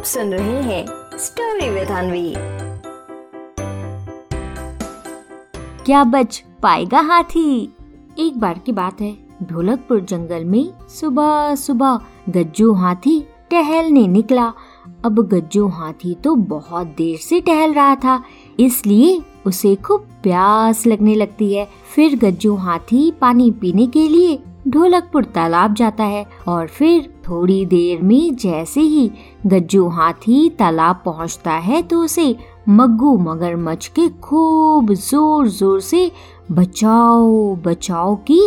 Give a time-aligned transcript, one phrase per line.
[0.00, 2.32] आप सुन रहे हैं स्टोरी विद अनवी
[5.84, 7.52] क्या बच पाएगा हाथी?
[8.18, 13.18] एक बार की बात है ढोलकपुर जंगल में सुबह सुबह गज्जू हाथी
[13.50, 14.52] टहलने निकला।
[15.04, 18.22] अब गज्जू हाथी तो बहुत देर से टहल रहा था,
[18.60, 24.38] इसलिए उसे खूब प्यास लगने लगती है। फिर गज्जू हाथी पानी पीने के लिए
[24.68, 29.10] ढोलकपुर तालाब जाता है और फिर थोड़ी देर में जैसे ही
[29.46, 32.34] गज्जू हाथी तालाब पहुँचता है तो उसे
[32.68, 36.10] मग्गू मगरमच्छ के खूब ज़ोर ज़ोर से
[36.52, 38.40] बचाओ बचाओ की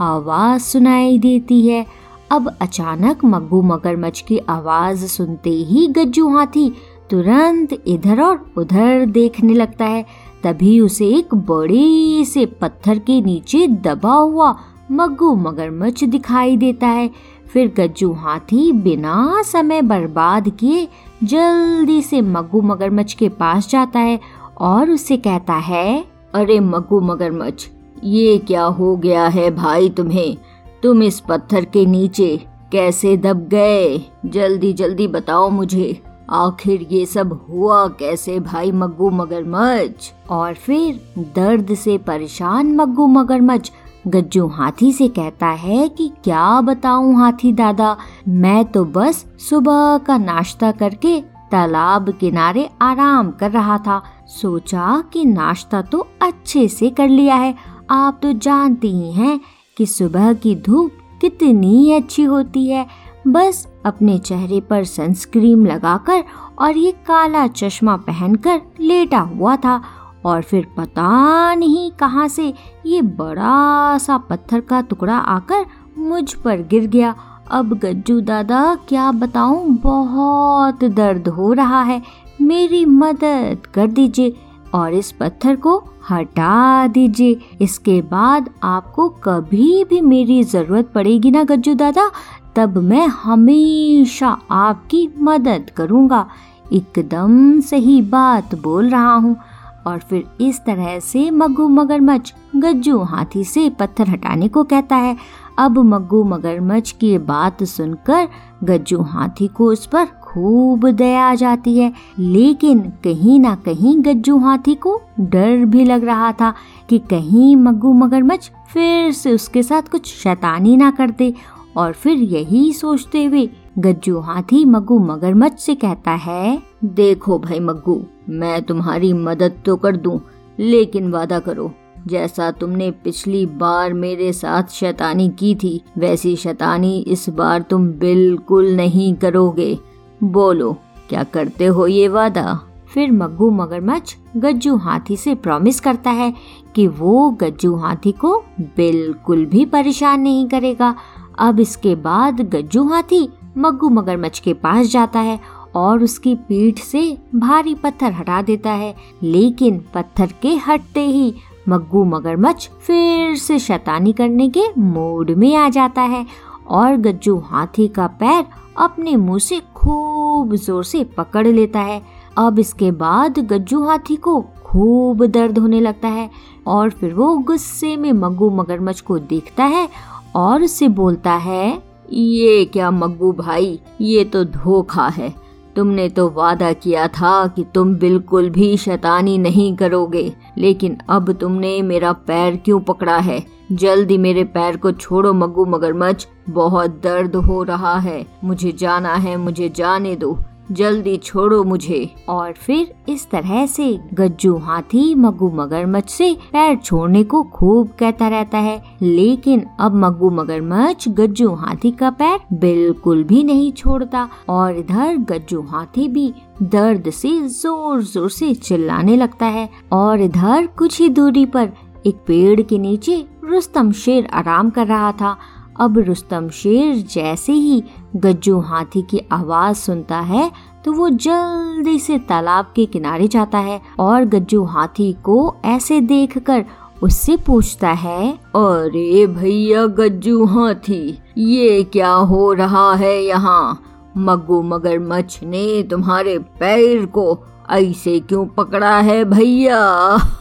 [0.00, 1.84] आवाज़ सुनाई देती है।
[2.32, 6.68] अब अचानक मग्गू मगरमच्छ की आवाज़ सुनते ही गज्जू हाथी
[7.10, 10.04] तुरंत इधर और उधर देखने लगता है।
[10.44, 14.54] तभी उसे एक बड़े से पत्थर के नीचे दबा हुआ
[14.90, 17.10] मग्गू मगरमच्छ दिखाई देता है।
[17.52, 20.88] फिर गज्जू हाथी बिना समय बर्बाद किए
[21.24, 24.18] जल्दी से मग्गू मगरमच्छ के पास जाता है
[24.58, 27.66] और उसे कहता है, अरे मग्गू मगरमच्छ,
[28.04, 30.36] ये क्या हो गया है भाई तुम्हें?
[30.82, 32.36] तुम इस पत्थर के नीचे
[32.72, 33.98] कैसे दब गए?
[34.26, 40.12] जल्दी जल्दी बताओ मुझे, आखिर ये सब हुआ कैसे भाई मग्गू मगरमच्छ?
[40.30, 41.00] और फिर
[41.36, 43.70] दर्द से परेशान मग्गू मगरमच्छ
[44.06, 47.96] गज्जू हाथी से कहता है कि क्या बताऊँ हाथी दादा?
[48.28, 55.24] मैं तो बस सुबह का नाश्ता करके तालाब किनारे आराम कर रहा था। सोचा कि
[55.24, 57.54] नाश्ता तो अच्छे से कर लिया है।
[57.90, 59.40] आप तो जानती ही हैं
[59.76, 62.86] कि सुबह की धूप कितनी अच्छी होती है।
[63.28, 66.24] बस अपने चेहरे पर सनस्क्रीम लगाकर
[66.58, 69.82] और ये काला चश्मा पहनकर लेटा हुआ था।
[70.26, 72.52] और फिर पता नहीं कहाँ से
[72.86, 75.64] ये बड़ा सा पत्थर का टुकड़ा आकर
[75.98, 77.14] मुझ पर गिर गया।
[77.50, 79.66] अब गज्जू दादा, क्या बताऊँ?
[79.82, 82.02] बहुत दर्द हो रहा है।
[82.40, 84.34] मेरी मदद कर दीजिए
[84.74, 91.44] और इस पत्थर को हटा दीजिए। इसके बाद आपको कभी भी मेरी ज़रूरत पड़ेगी ना
[91.44, 92.10] गज्जू दादा।
[92.56, 96.26] तब मैं हमेशा आपकी मदद करूँगा।
[96.72, 99.36] एकदम सही बात बोल रहा हूँ।
[99.86, 105.16] और फिर इस तरह से मग्गू मगरमच्छ गज्जू हाथी से पत्थर हटाने को कहता है।
[105.58, 108.28] अब मग्गू मगरमच्छ की बात सुनकर
[108.64, 114.38] गज्जू हाथी को उस पर खूब दया आ जाती है। लेकिन कहीं ना कहीं गज्जू
[114.38, 116.54] हाथी को डर भी लग रहा था
[116.88, 121.34] कि कहीं मग्गू मगरमच्छ फिर से उसके साथ कुछ शैतानी ना कर दे।
[121.76, 123.48] और फिर यही सोचते हुए
[123.78, 129.96] गज्जू हाथी मग्गू मगरमच्छ से कहता है, देखो भाई मग्गू मैं तुम्हारी मदद तो कर
[129.96, 130.20] दूँ,
[130.58, 131.70] लेकिन वादा करो,
[132.06, 138.70] जैसा तुमने पिछली बार मेरे साथ शैतानी की थी, वैसी शैतानी इस बार तुम बिल्कुल
[138.76, 139.78] नहीं करोगे।
[140.24, 140.72] बोलो,
[141.08, 142.60] क्या करते हो ये वादा?
[142.94, 146.32] फिर मग्गू मगरमच्छ गज्जू हाथी से प्रॉमिस करता है
[146.74, 148.38] कि वो गज्जू हाथी को
[148.76, 150.94] बिल्कुल भी परेशान नहीं करेगा।
[151.38, 155.38] अब इसके बाद गज्जू हाथी मग्गू मगरमच्छ के पास जाता है
[155.76, 157.00] और उसकी पीठ से
[157.34, 161.34] भारी पत्थर हटा देता है। लेकिन पत्थर के हटते ही
[161.68, 166.24] मग्गू मगरमच्छ फिर से शैतानी करने के मूड में आ जाता है
[166.68, 168.44] और गज्जू हाथी का पैर
[168.78, 172.00] अपने मुँह से खूब ज़ोर से पकड़ लेता है।
[172.38, 176.28] अब इसके बाद गज्जू हाथी को खूब दर्द होने लगता है
[176.66, 179.88] और फिर वो गुस्से में मग्गू मगरमच्छ को देखता है
[180.36, 181.82] और उससे बोलता है,
[182.12, 185.34] ये क्या मग्गू भाई, ये तो धोखा है।
[185.76, 191.80] तुमने तो वादा किया था कि तुम बिल्कुल भी शैतानी नहीं करोगे, लेकिन अब तुमने
[191.82, 193.42] मेरा पैर क्यों पकड़ा है?
[193.72, 199.36] जल्दी मेरे पैर को छोड़ो मगू मगरमच्छ। बहुत दर्द हो रहा है। मुझे जाना है,
[199.36, 200.38] मुझे जाने दो।
[200.70, 207.22] जल्दी छोड़ो मुझे। और फिर इस तरह से गज्जू हाथी मग्गू मगरमच्छ से पैर छोड़ने
[207.24, 213.42] को खूब कहता रहता है। लेकिन अब मग्गू मगरमच्छ गज्जू हाथी का पैर बिल्कुल भी
[213.44, 216.32] नहीं छोड़ता और इधर गज्जू हाथी भी
[216.62, 221.72] दर्द से ज़ोर ज़ोर से चिल्लाने लगता है और इधर कुछ ही दूरी पर
[222.06, 225.36] एक पेड़ के नीचे रुस्तम शेर आराम कर रहा था।
[225.80, 227.82] अब रुस्तम शेर जैसे ही
[228.16, 230.50] गज्जू हाथी की आवाज़ सुनता है
[230.84, 236.64] तो वो जल्दी से तालाब के किनारे जाता है और गज्जू हाथी को ऐसे देखकर
[237.02, 243.82] उससे पूछता है, अरे भैया गज्जू हाथी, ये क्या हो रहा है यहाँ?
[244.16, 247.38] मग्गू मगरमच्छ ने तुम्हारे पैर को
[247.70, 249.80] ऐसे क्यों पकड़ा है भैया?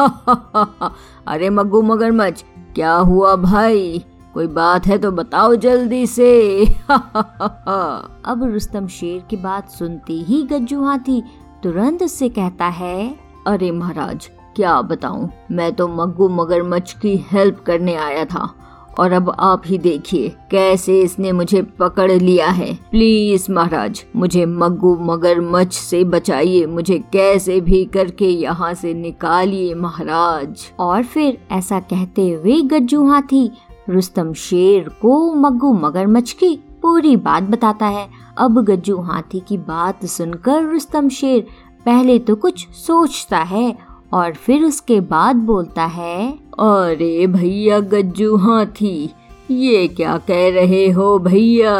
[1.26, 2.44] अरे मग्गू मगरमच्छ,
[2.74, 4.04] क्या हुआ भाई?
[4.34, 10.82] कोई बात है तो बताओ जल्दी से। अब रुस्तम शेर की बात सुनते ही गज्जू
[10.84, 11.22] हाथी
[11.62, 13.14] तुरंत उससे कहता है
[13.46, 15.28] अरे महाराज क्या बताऊँ?
[15.50, 18.54] मैं तो मग्गू मगरमच्छ की हेल्प करने आया था।
[18.98, 24.94] और अब आप ही देखिए कैसे इसने मुझे पकड़ लिया है। प्लीज़ महाराज मुझे मग्गू
[25.02, 32.28] मगरमच्छ से बचाइए। मुझे कैसे भी करके यहाँ से निकालिए महाराज। और फिर ऐसा कहते
[32.30, 33.50] हुए गज्जू हाथी
[33.90, 38.08] रुस्तम शेर को मग्गू मगरमच्छ की पूरी बात बताता है।
[38.38, 41.46] अब गज्जू हाथी की बात सुनकर रुस्तम शेर
[41.86, 43.76] पहले तो कुछ सोचता है
[44.12, 49.10] और फिर उसके बाद बोलता है, अरे भैया गज्जू हाथी,
[49.50, 51.74] ये क्या कह रहे हो भैया?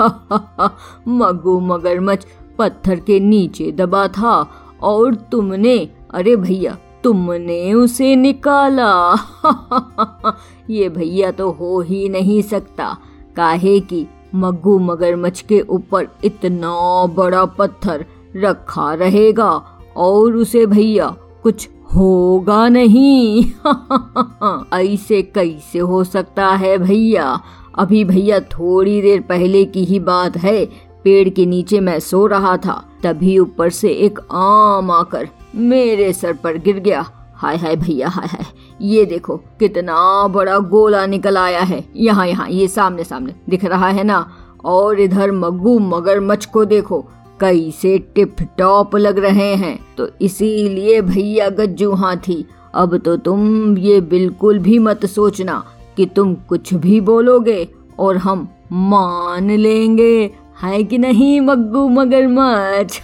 [1.08, 2.24] मगू मगरमच्छ
[2.58, 4.34] पत्थर के नीचे दबा था
[4.82, 5.78] और तुमने,
[6.10, 9.14] अरे भैया तुमने उसे निकाला।
[10.70, 12.98] ये भैया तो हो ही नहीं सकता।
[13.36, 18.06] काहे कि मग्गू मगरमच्छ के ऊपर इतना बड़ा पत्थर
[18.36, 19.62] रखा रहेगा
[19.96, 23.44] और उसे भैया कुछ होगा नहीं।
[24.74, 27.40] ऐसे कैसे हो सकता है भैया?
[27.78, 30.66] अभी भैया थोड़ी देर पहले की ही बात है।
[31.04, 36.32] पेड़ के नीचे मैं सो रहा था। तभी ऊपर से एक आम आकर मेरे सर
[36.32, 38.46] पर गिर गया। हाय हाय भैया, हाय हाय।
[38.82, 43.88] ये देखो, कितना बड़ा गोला निकल आया है। यहाँ यहाँ, ये सामने सामने दिख रहा
[43.88, 44.30] है ना?
[44.64, 47.00] और इधर मग्गू मगरमच्छ को देखो,
[47.40, 54.00] कैसे टिप टॉप लग रहे हैं। तो इसीलिए भैया गज्जू हाथी अब तो तुम ये
[54.00, 55.64] बिल्कुल भी मत सोचना
[55.96, 57.68] कि तुम कुछ भी बोलोगे
[57.98, 60.30] और हम मान लेंगे।
[60.62, 63.00] है कि नहीं, मग्गू मगरमच्छ?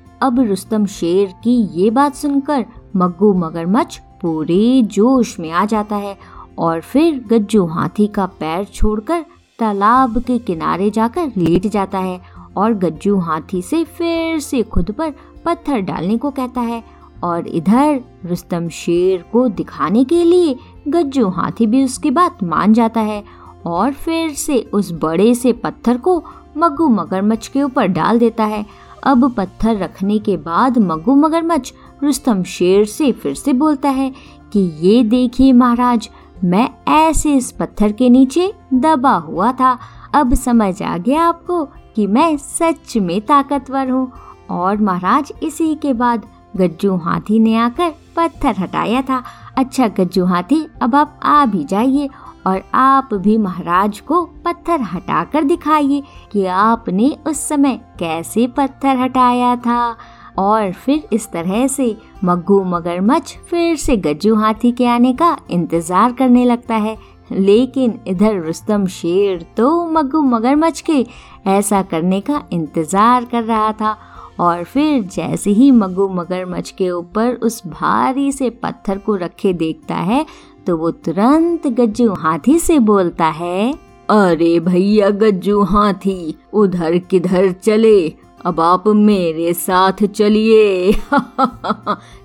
[0.22, 2.64] अब रुस्तम शेर की ये बात सुनकर
[2.96, 6.16] मग्गू मगरमच्छ पूरे जोश में आ जाता है
[6.58, 9.24] और फिर गज्जू हाथी का पैर छोड़कर
[9.58, 12.20] तालाब के किनारे जाकर लेट जाता है
[12.56, 15.12] और गज्जू हाथी से फिर से खुद पर
[15.44, 16.82] पत्थर डालने को कहता है
[17.24, 20.56] और इधर रुस्तम शेर को दिखाने के लिए
[20.88, 23.22] गज्जू हाथी भी उसकी बात मान जाता है
[23.66, 26.22] और फिर से उस बड़े से पत्थर को
[26.56, 28.64] मग्गू मगरमच्छ के ऊपर डाल देता है
[29.06, 31.72] अब पत्थर रखने के बाद मग्गू मगरमच्छ
[32.02, 34.10] रुस्तम शेर से फिर से बोलता है
[34.52, 36.08] कि ये देखिए महाराज,
[36.44, 39.78] मैं ऐसे इस पत्थर के नीचे दबा हुआ था।
[40.14, 41.64] अब समझ आ गया आपको
[41.96, 44.10] कि मैं सच में ताकतवर हूँ।
[44.50, 46.26] और महाराज, इसी के बाद
[46.56, 49.22] गज्जू हाथी ने आकर पत्थर हटाया था।
[49.58, 52.08] अच्छा गज्जू हाथी, अब आप आ भी जाइए
[52.46, 56.02] और आप भी महाराज को पत्थर हटाकर दिखाइए
[56.32, 59.96] कि आपने उस समय कैसे पत्थर हटाया था।
[60.38, 66.12] और फिर इस तरह से मग्गू मगरमच्छ फिर से गज्जू हाथी के आने का इंतज़ार
[66.12, 66.96] करने लगता है।
[67.32, 71.06] लेकिन इधर रुस्तम शेर तो मग्गू मगरमच्छ के
[71.46, 73.96] ऐसा करने का इंतज़ार कर रहा था।
[74.40, 79.94] और फिर जैसे ही मग्गू मगरमच्छ के ऊपर उस भारी से पत्थर को रखे देखता
[79.94, 80.24] है
[80.66, 83.74] तो वो तुरंत गज्जू हाथी से बोलता है,
[84.10, 88.14] अरे भैया गज्जू हाथी, उधर किधर चले?
[88.44, 90.92] अब आप मेरे साथ चलिए।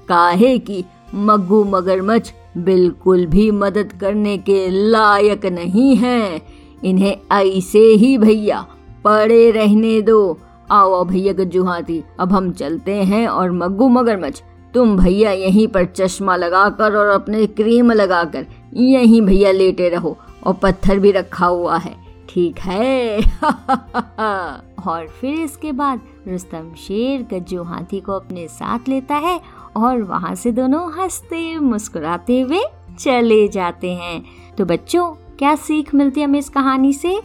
[0.08, 0.86] काहे की
[1.16, 6.42] मग्गू मगरमच्छ बिल्कुल भी मदद करने के लायक नहीं हैं।
[6.84, 8.68] इन्हें ऐसे ही भैया
[9.04, 10.40] पड़े रहने दो।
[10.72, 14.42] आओ भैया गज्जू हाथी, अब हम चलते हैं और मग्गू मगरमच्छ
[14.74, 20.54] तुम भैया यहीं पर चश्मा लगाकर और अपने क्रीम लगाकर यहीं भैया लेटे रहो और
[20.54, 21.96] पत्थर भी रखा हुआ है।
[22.30, 23.20] ठीक है?
[24.88, 29.42] और फिर इसके बाद रुस्तम शेर गज्जू हाथी को अपने साथ लेता है
[29.76, 32.62] और वहाँ से दोनों हँसते मुस्कुराते हुए
[33.00, 34.26] चले जाते हैं।
[34.58, 37.22] तो बच्चों, क्या सीख मिलती है हमें इस कहानी से?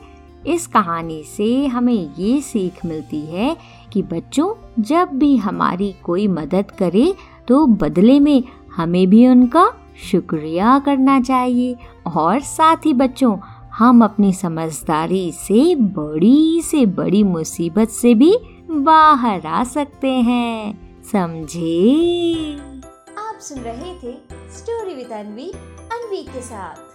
[0.47, 3.57] इस कहानी से हमें ये सीख मिलती है
[3.93, 7.15] कि बच्चों, जब भी हमारी कोई मदद करे
[7.49, 8.45] तो बदले में
[8.77, 9.73] हमें भी उनका
[10.11, 11.77] शुक्रिया करना चाहिए।
[12.17, 13.39] और साथ ही बच्चों,
[13.75, 18.39] हम अपनी समझदारी से बड़ी से बड़ी मुसीबत से भी
[18.71, 21.95] बाहर आ सकते हैं। समझे?
[23.19, 25.51] आप सुन रहे थे स्टोरी विद अनवी
[25.93, 26.86] अनवी के साथ।